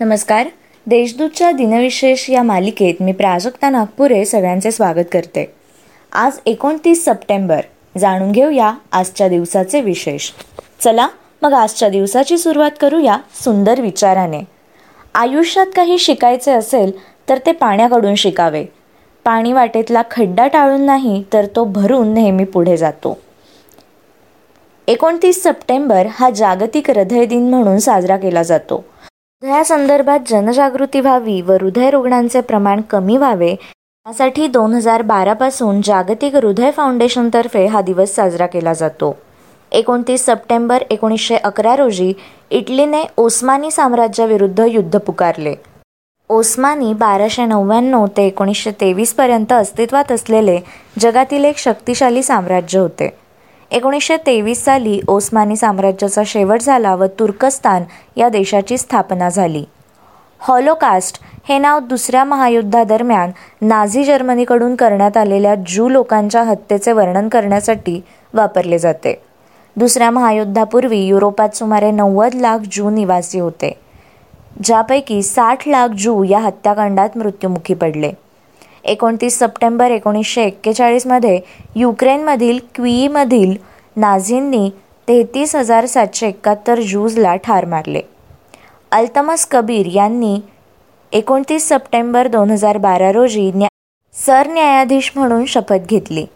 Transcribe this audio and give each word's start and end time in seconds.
नमस्कार. 0.00 0.48
देशदूतच्या 0.86 1.50
दिनविशेष 1.50 2.30
या 2.30 2.42
मालिकेत 2.42 2.94
मी 3.00 3.12
प्राजक्ता 3.12 3.70
नागपुरे 3.70 4.24
सगळ्यांचे 4.24 4.70
स्वागत 4.70 5.04
करते. 5.12 5.52
आज 6.12 6.32
एकोणतीस 6.46 7.04
सप्टेंबर. 7.04 7.60
जाणून 7.98 8.32
घेऊया 8.32 8.72
आजच्या 8.92 9.28
दिवसाचे 9.28 9.80
विशेष. 9.80 10.30
चला 10.80 11.08
मग 11.42 11.52
आजच्या 11.52 11.88
दिवसाची 11.88 12.38
सुरुवात 12.38 12.70
करूया 12.80 13.18
सुंदर 13.44 13.80
विचाराने. 13.80 14.40
आयुष्यात 15.14 15.66
काही 15.76 15.98
शिकायचे 15.98 16.52
असेल 16.52 16.92
तर 17.28 17.38
ते 17.46 17.52
पाण्याकडून 17.52 18.14
शिकावे. 18.14 18.64
पाणी 19.24 19.52
वाटेतला 19.52 20.02
खड्डा 20.10 20.46
टाळून 20.46 20.80
नाही 20.80 21.24
तर 21.32 21.46
तो 21.56 21.64
भरून 21.64 22.14
नेहमी 22.14 22.44
पुढे 22.44 22.76
जातो. 22.76 23.18
एकोणतीस 24.88 25.42
सप्टेंबर 25.42 26.06
हा 26.10 26.30
जागतिक 26.30 26.90
हृदय 26.90 27.24
दिन 27.24 27.50
म्हणून 27.50 27.78
साजरा 27.78 28.16
केला 28.16 28.42
जातो. 28.42 28.84
हृदयासंदर्भात 29.42 30.18
जनजागृती 30.28 31.00
व्हावी 31.00 31.40
व 31.40 31.52
हृदयरुग्णांचे 31.52 32.40
प्रमाण 32.40 32.80
कमी 32.80 33.16
व्हावे 33.16 33.50
यासाठी 33.50 34.46
दोन 34.46 34.74
हजार 34.74 35.02
बारापासून 35.02 35.80
जागतिक 35.84 36.34
हृदय 36.34 36.70
फाउंडेशनतर्फे 36.70 37.64
हा 37.66 37.80
दिवस 37.80 38.14
साजरा 38.14 38.46
केला 38.46 38.72
जातो. 38.72 39.16
एकोणतीस 39.72 40.26
सप्टेंबर 40.26 40.82
एकोणीसशे 40.90 41.36
अकरा 41.36 41.76
रोजी 41.76 42.12
इटलीने 42.50 43.02
ओस्मानी 43.16 43.70
साम्राज्याविरुद्ध 43.70 44.60
युद्ध 44.60 44.98
पुकारले. 44.98 45.54
ओस्मानी 46.30 46.92
बाराशे 46.94 47.44
नव्याण्णव 47.44 48.06
ते 48.06 48.26
एकोणीसशे 48.26 48.70
तेवीसपर्यंत 48.70 49.52
अस्तित्वात 49.52 50.12
असलेले 50.12 50.58
जगातील 50.98 51.44
एक 51.44 51.58
शक्तिशाली 51.58 52.22
साम्राज्य 52.22 52.78
होते. 52.78 53.08
एकोणीसशे 53.70 54.16
तेवीस 54.16 54.64
साली 54.64 55.00
ओस्मानी 55.08 55.56
साम्राज्याचा 55.56 56.22
शेवट 56.26 56.60
झाला 56.60 56.94
व 56.94 57.06
तुर्कस्तान 57.18 57.82
या 58.16 58.28
देशाची 58.28 58.78
स्थापना 58.78 59.28
झाली. 59.28 59.64
हॉलोकास्ट 60.40 61.20
हे 61.48 61.58
नाव 61.58 61.78
दुसऱ्या 61.78 62.24
महायुद्धादरम्यान 62.24 63.30
नाझी 63.62 64.04
जर्मनीकडून 64.04 64.74
करण्यात 64.76 65.16
आलेल्या 65.16 65.54
ज्यू 65.54 65.88
लोकांच्या 65.88 66.42
हत्येचे 66.42 66.92
वर्णन 66.92 67.28
करण्यासाठी 67.28 68.00
वापरले 68.34 68.78
जाते. 68.78 69.14
दुसऱ्या 69.76 70.10
महायुद्धापूर्वी 70.10 70.98
युरोपात 70.98 71.56
सुमारे 71.56 71.90
नव्वद 71.90 72.34
लाख 72.34 72.58
ज्यू 72.72 72.90
निवासी 72.90 73.38
होते 73.38 73.72
ज्यापैकी 74.64 75.22
साठ 75.22 75.68
लाख 75.68 75.88
ज्यू 75.88 76.22
या 76.24 76.38
हत्याकांडात 76.38 77.16
मृत्युमुखी 77.16 77.74
पडले. 77.74 78.12
एकोणतीस 78.84 79.38
सप्टेंबर 79.38 79.90
एकोणीसशे 79.90 80.42
एक्केचाळीसमध्ये 80.42 81.40
युक्रेनमधील 81.76 82.58
क्वीमधील 82.74 83.54
नाझींनी 83.96 84.70
तेहतीस 85.08 85.56
हजार 85.56 85.86
सातशे 85.86 86.28
एकाहत्तर 86.28 86.80
ज्यूजला 86.80 87.36
ठार 87.36 87.64
मारले. 87.64 88.00
अल्तमस 88.90 89.46
कबीर 89.46 89.86
यांनी 89.86 90.40
एकोणतीस 91.12 91.68
सप्टेंबर 91.68 92.26
दोन 92.26 92.50
हजार 92.50 92.78
बारा 92.78 93.12
रोजी 93.12 93.52
न्या 93.54 93.68
सरन्यायाधीश 94.14 95.12
म्हणून 95.16 95.44
शपथ 95.44 95.86
घेतली. 95.88 96.26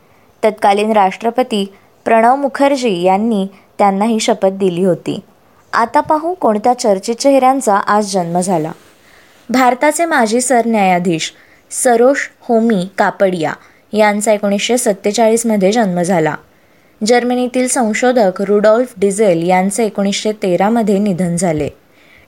तत्कालीन 0.44 0.92
राष्ट्रपती 0.92 1.74
प्रणव 2.04 2.36
मुखर्जी 2.36 3.02
यांनी 3.02 3.46
त्यांना 3.78 4.04
ही 4.04 4.20
शपथ 4.20 4.48
दिली 4.48 4.84
होती. 4.84 5.20
आता 5.72 6.00
पाहू 6.00 6.34
कोणत्या 6.34 6.78
चर्चित 6.78 7.14
चेहऱ्यांचा 7.14 7.76
आज 7.76 8.12
जन्म 8.12 8.40
झाला. 8.40 8.72
भारताचे 9.48 10.04
माजी 10.04 10.40
सरन्यायाधीश 10.40 11.32
सरोश 11.70 12.30
होमी 12.48 12.88
कापडिया 12.98 13.52
यांचा 13.92 14.32
एकोणीसशे 14.32 14.78
सत्तेचाळीसमध्ये 14.78 15.72
जन्म 15.72 16.02
झाला. 16.02 16.34
जर्मनीतील 17.06 17.68
संशोधक 17.68 18.42
रुडॉल्फ 18.42 18.94
डिझेल 18.96 19.48
यांचे 19.48 19.84
एकोणीसशे 19.84 20.32
तेरामध्ये 20.32 20.98
निधन 20.98 21.36
झाले. 21.36 21.68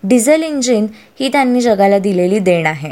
डिझेल 0.02 0.42
इंजिन 0.42 0.86
ही 1.20 1.28
त्यांनी 1.28 1.60
जगाला 1.60 1.98
दिलेली 1.98 2.38
देण 2.38 2.66
आहे. 2.66 2.90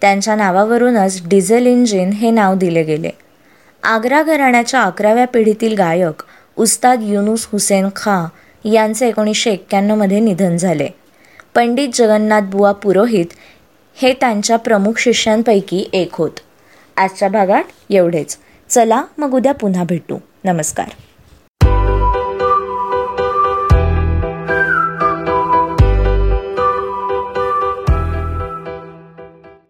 त्यांच्या 0.00 0.36
नावावरूनच 0.36 1.22
डिझेल 1.26 1.66
इंजिन 1.66 2.10
हे 2.10 2.30
नाव 2.30 2.54
दिले 2.54 2.82
गेले. 2.82 3.10
आग्रा 3.82 4.22
घराण्याच्या 4.22 4.82
अकराव्या 4.82 5.26
पिढीतील 5.26 5.76
गायक 5.76 6.22
उस्ताद 6.56 7.00
युनुस 7.02 7.48
हुसेन 7.52 7.88
खां 7.96 8.24
यांचे 8.68 9.08
एकोणीसशे 9.08 9.52
एक्क्याण्णवमध्ये 9.52 10.20
निधन 10.20 10.56
झाले. 10.56 10.88
पंडित 11.54 11.88
जगन्नाथ 11.94 12.40
बुवा 12.40 12.72
पुरोहित 12.72 13.26
हे 13.94 14.12
त्यांच्या 14.12 14.56
प्रमुख 14.56 14.92
शिष्यांपैकी 14.98 15.90
एक 15.92 16.08
होत. 16.12 16.30
आजच्या 16.96 17.28
भागात 17.28 17.64
एवढेच. 17.90 18.36
चला 18.68 19.04
मग 19.18 19.34
उद्या 19.34 19.54
पुन्हा 19.54 19.84
भेटू. 19.84 20.18
नमस्कार. 20.44 20.88